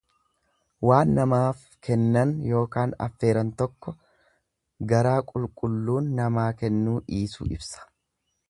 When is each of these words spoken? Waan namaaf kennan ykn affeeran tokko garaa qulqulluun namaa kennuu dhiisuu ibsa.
Waan 0.89 1.11
namaaf 1.17 1.59
kennan 1.87 2.31
ykn 2.53 2.95
affeeran 3.07 3.51
tokko 3.61 3.95
garaa 4.93 5.19
qulqulluun 5.33 6.13
namaa 6.23 6.51
kennuu 6.63 7.01
dhiisuu 7.13 7.53
ibsa. 7.59 7.89